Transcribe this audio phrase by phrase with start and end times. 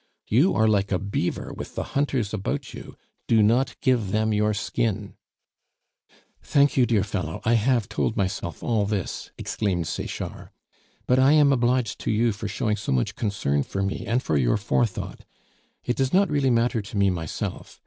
[0.27, 2.95] You are like a beaver with the hunters about you;
[3.27, 5.13] do not give them your skin"
[6.41, 10.49] "Thank you, dear fellow, I have told myself all this," exclaimed Sechard,
[11.05, 14.37] "but I am obliged to you for showing so much concern for me and for
[14.37, 15.23] your forethought.
[15.85, 17.79] It does not really matter to me myself.